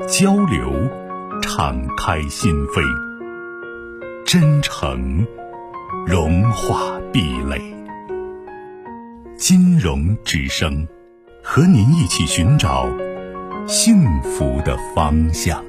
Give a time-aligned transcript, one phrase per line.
[0.00, 0.72] 交流，
[1.40, 2.82] 敞开心扉；
[4.24, 5.26] 真诚，
[6.06, 7.60] 融化壁垒。
[9.36, 10.86] 金融之声，
[11.42, 12.88] 和您一起寻找
[13.66, 15.62] 幸福的方向。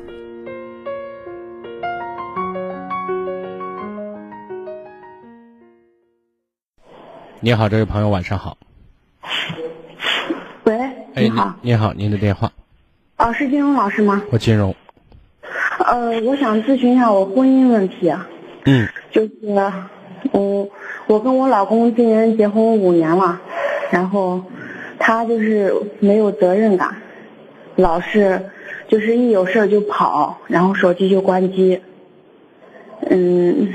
[7.40, 8.58] 你好，这位朋友，晚上好。
[10.64, 10.80] 喂，
[11.16, 12.52] 你好，你好，您的电话。
[13.24, 14.22] 哦，是金融老师吗？
[14.32, 14.76] 我金融。
[15.86, 18.14] 呃，我想咨询一下我婚姻问题。
[18.66, 18.86] 嗯。
[19.12, 19.32] 就是，
[20.34, 20.70] 嗯，
[21.08, 23.40] 我跟我老公今年结婚五年了，
[23.90, 24.44] 然后
[25.00, 26.98] 他就是没有责任感，
[27.78, 28.42] 老是
[28.90, 31.82] 就是一有事就跑，然后手机就关机。
[33.10, 33.74] 嗯，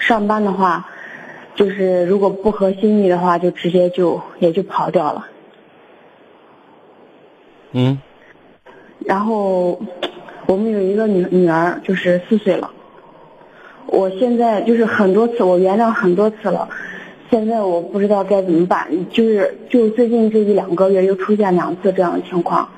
[0.00, 0.88] 上班的话，
[1.56, 5.26] 就是如果不合心意的话，就直接就也就跑掉了。
[7.72, 7.98] 嗯。
[9.06, 9.80] 然后，
[10.46, 12.72] 我们有一个女女儿，就是四岁了。
[13.86, 16.68] 我现在就是很多次，我原谅很多次了，
[17.30, 18.88] 现在我不知道该怎么办。
[19.10, 22.68] 就是就最近这一两个月又出现两次这样的情况，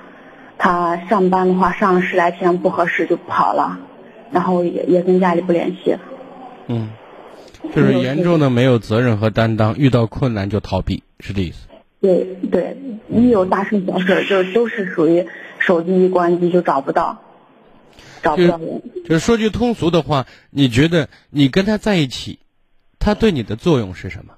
[0.58, 3.78] 他上班的话上了十来天不合适就跑了，
[4.30, 5.96] 然后也也跟家里不联系。
[6.66, 6.90] 嗯，
[7.74, 11.66] 就是严重的没有责任和担当，遇到困难就逃避，是这意思。
[12.02, 12.76] 对对，
[13.10, 15.26] 一有大事小事就都是属于。
[15.60, 17.18] 手机一关机就找不到，
[18.22, 18.80] 找不到人。
[19.08, 22.38] 就说句通俗的话，你觉得你跟他在一起，
[23.00, 24.34] 他对你的作用是什么？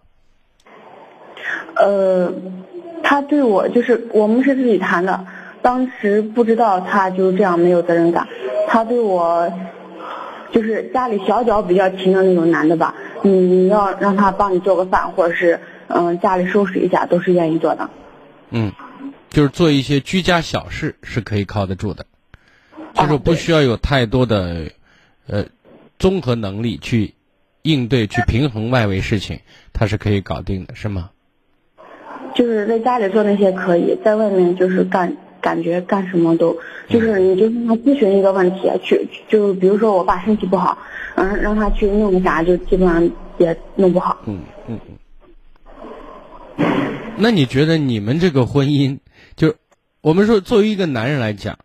[1.76, 2.32] 呃，
[3.02, 5.26] 他对我就是我们是自己谈的，
[5.60, 8.26] 当时不知道他就是这样没有责任感。
[8.66, 9.52] 他对我
[10.52, 17.90] 就是家里小脚比较勤的那种男的吧，你你要让他帮你做个饭，或者是嗯家里收拾一下，都是愿意做的。
[18.50, 18.72] 嗯。
[19.28, 22.04] 就是做一些居家小事是可以靠得住的，
[22.94, 24.72] 就是不需要有太多的
[25.28, 25.44] 呃
[26.00, 27.14] 综合能力去
[27.62, 29.38] 应对、去平衡外围事情，
[29.72, 31.10] 他是可以搞定的，是吗？
[32.34, 36.58] 就是在家里做那些可以，在外面就是干，感觉干什么都
[36.88, 40.76] 就是你就让他咨询一个问题，去就比如说我爸身体不好，
[41.14, 43.08] 嗯，让他去弄个啥，就基本上
[43.38, 44.18] 也弄不好。
[44.26, 44.96] 嗯嗯嗯。
[47.20, 48.98] 那你觉得你们这个婚姻？
[49.36, 49.54] 就
[50.00, 51.58] 我们说，作为一个男人来讲，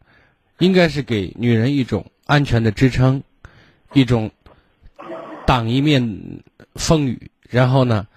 [0.59, 3.23] 应该是给女人一种安全的支撑，
[3.93, 4.31] 一种
[5.47, 6.41] 挡一面
[6.75, 8.07] 风雨，然后呢，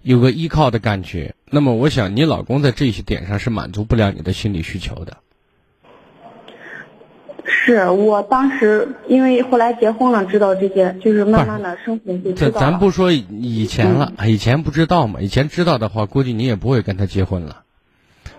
[0.00, 1.34] 有个依靠的感觉。
[1.50, 5.18] 那么，我想你老公在这些点上是满足不了你的心理需求的。
[7.66, 15.20] 是我当时因为后来结婚了，知道这些，就是慢慢的生活就知道咱不说以前了，以前不知道嘛？
[15.20, 17.64] 以前知道的话，估计你也不会跟他结婚了。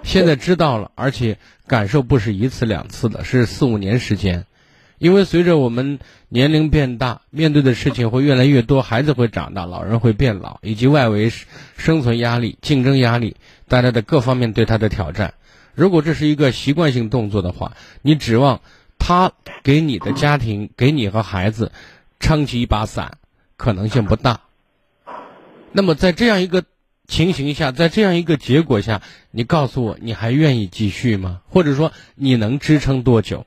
[0.01, 4.45] 现在知道了，而且感受不是一次两次的，是四五年时间。
[4.97, 5.99] 因为随着我们
[6.29, 11.29] 年龄变大，面对的事情会越来越多，孩子会长大，老人会变老，以及外围
[11.75, 13.35] 生存压力、竞争压力
[13.67, 15.33] 带来的各方面对他的挑战。
[15.75, 18.61] 如果这是一个习惯性动作的话，你指望
[18.97, 19.31] 他
[19.63, 21.71] 给你的家庭、给你和孩子
[22.19, 23.17] 撑起一把伞，
[23.55, 24.41] 可能性不大。
[25.71, 26.63] 那么在这样一个。
[27.09, 31.39] 情形下，在这样一个结果下，你告诉我，你还愿意继续吗？
[31.47, 33.45] 或者说，你能支撑多久？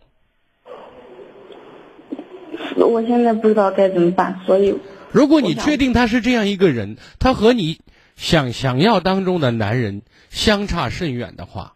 [2.75, 4.75] 我现在不知道该怎么办，所以。
[5.13, 7.81] 如果你确定他是这样一个人，他和你
[8.17, 10.01] 想想要当中的男人
[10.31, 11.75] 相差甚远的话，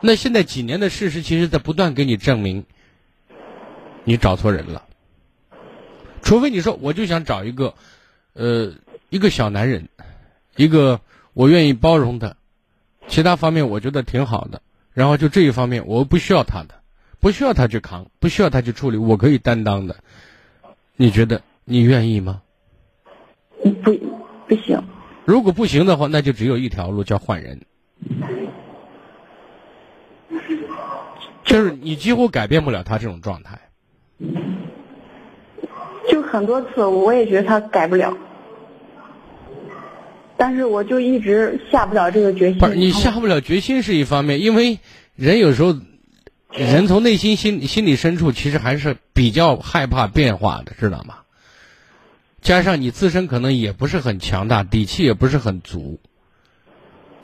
[0.00, 2.64] 那现在几年的事实，其实在不断给你证明，
[4.08, 4.84] 你找错人了。
[6.22, 7.74] 除非你说，我就想找一个，
[8.32, 8.72] 呃，
[9.10, 9.90] 一个小男人。
[10.56, 11.02] 一个
[11.34, 12.38] 我愿意包容的，
[13.06, 14.62] 其他方面我觉得挺好的，
[14.94, 16.80] 然后就这一方面我不需要他的，
[17.20, 19.96] 不需要他去扛，不需要他去处理，我可以担当的。
[20.96, 22.40] 你觉得你愿意吗？
[23.62, 23.92] 不，
[24.48, 24.82] 不行。
[25.26, 27.60] 如果不行的话，那就只有一条路，叫换人。
[31.44, 33.67] 就是你几乎改变不了他这种状态。
[36.08, 38.16] 就很多次，我也觉得他改不了。
[40.36, 42.58] 但是我就一直下不了这个决心。
[42.58, 44.78] 不是你下不了决心是一方面，因为
[45.16, 45.76] 人有时候
[46.52, 51.16] 人从内心心心理深处其实还是比较害怕变化的，知道吗？
[52.40, 55.98] 加上你自身可能也不是很强大，底气也不是很足，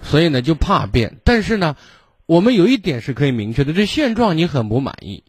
[0.03, 1.19] 所以呢就怕变。
[1.23, 1.77] 但是呢，
[2.27, 5.23] 我们有一点是可以明确的，这现状你很不满意，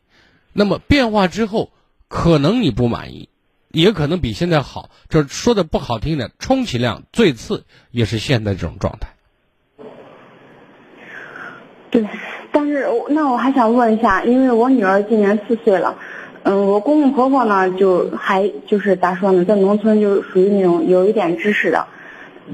[0.53, 1.71] 那么变化之后
[2.07, 3.29] 可能你不满意，
[3.75, 4.89] 也可能比现在好。
[5.09, 9.09] 就是说的不好听点，充其量最次也是现在这种状态。
[11.91, 12.07] 对，
[12.51, 15.95] 但是我那我还想问一下，因为我女儿今年四岁了，
[16.43, 21.85] 嗯，我公公婆婆呢就还就是咋说呢，在农村就属于那种有一点知识的，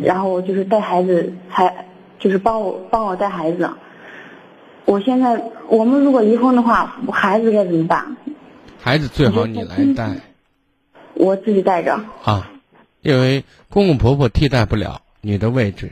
[0.02, 1.86] 然后就是带孩子还
[2.20, 3.70] 就是帮我帮我带孩子。
[4.86, 8.18] 我现在我们如果离婚的话，孩子该怎么办？
[8.80, 10.20] 孩子最好你来带
[11.22, 11.94] 我自己带着。
[12.24, 12.52] 啊，
[13.02, 15.92] 因为公公婆婆替代不了你的位置。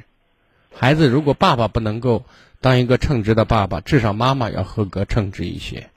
[0.74, 2.24] 孩子如果爸爸不能够
[2.62, 5.90] 当一个称职的爸爸，至少妈妈要合格称职一些。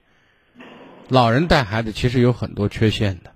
[1.08, 3.30] 老人带孩子其实有很多缺陷的，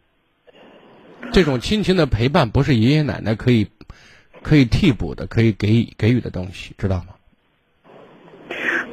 [1.32, 3.68] 这种亲情的陪伴不是爷爷奶奶可以
[4.42, 7.14] 可以替补的，可以给予给予的东西，知道吗？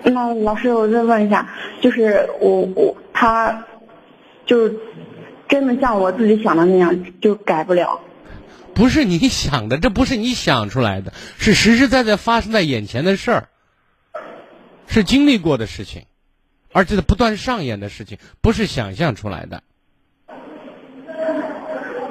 [0.03, 1.49] 那老师，我再问一下，
[1.81, 3.65] 就是我我他，
[4.45, 4.75] 就是
[5.53, 8.01] 真的像我自己想的那样，就改不了。
[8.73, 13.49] 不是你想的，这不是你想出来的，是实实在在发生在眼前的事儿，
[14.87, 16.05] 是经历过的事情，
[16.71, 19.61] 而且在不断上演的事情，不是想象出来的。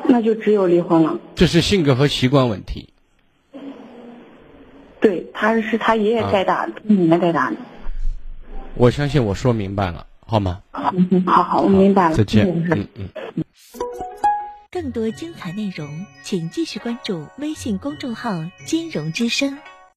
[0.05, 1.19] 那就只有离婚了。
[1.35, 2.93] 这是性格和习惯问题。
[5.01, 7.57] 对，他是他爷爷带大的，奶奶带大的。
[8.77, 10.63] 我相信我说明白了，好吗？
[11.27, 12.17] 好好，我明白了。
[12.17, 12.47] 再见。
[12.47, 13.09] 嗯嗯。
[14.71, 18.31] 更多精彩内容，请继续关注微信公众号
[18.67, 19.59] “金融之声”。